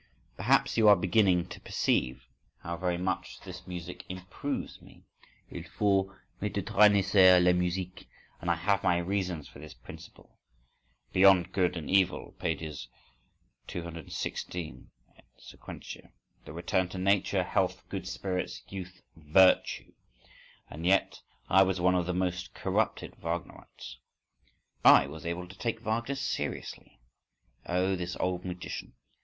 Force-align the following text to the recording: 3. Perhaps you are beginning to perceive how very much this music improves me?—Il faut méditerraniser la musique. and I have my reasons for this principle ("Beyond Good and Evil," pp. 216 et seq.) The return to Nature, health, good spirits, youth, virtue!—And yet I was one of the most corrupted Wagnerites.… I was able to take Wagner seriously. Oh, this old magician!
3. 0.37 0.37
Perhaps 0.37 0.77
you 0.77 0.87
are 0.87 0.95
beginning 0.95 1.45
to 1.47 1.59
perceive 1.59 2.23
how 2.63 2.75
very 2.75 2.97
much 2.97 3.39
this 3.41 3.67
music 3.67 4.03
improves 4.09 4.81
me?—Il 4.81 5.61
faut 5.61 6.09
méditerraniser 6.41 7.39
la 7.43 7.53
musique. 7.53 8.07
and 8.41 8.49
I 8.49 8.55
have 8.55 8.81
my 8.81 8.97
reasons 8.97 9.47
for 9.47 9.59
this 9.59 9.75
principle 9.75 10.39
("Beyond 11.13 11.51
Good 11.51 11.77
and 11.77 11.87
Evil," 11.87 12.33
pp. 12.39 12.87
216 13.67 14.89
et 15.17 15.25
seq.) 15.37 16.11
The 16.45 16.51
return 16.51 16.89
to 16.89 16.97
Nature, 16.97 17.43
health, 17.43 17.87
good 17.87 18.07
spirits, 18.07 18.63
youth, 18.69 19.03
virtue!—And 19.15 20.83
yet 20.87 21.21
I 21.47 21.61
was 21.61 21.79
one 21.79 21.93
of 21.93 22.07
the 22.07 22.13
most 22.15 22.55
corrupted 22.55 23.17
Wagnerites.… 23.21 23.97
I 24.83 25.05
was 25.05 25.27
able 25.27 25.47
to 25.47 25.57
take 25.59 25.79
Wagner 25.81 26.15
seriously. 26.15 26.99
Oh, 27.67 27.95
this 27.95 28.15
old 28.19 28.43
magician! 28.43 28.93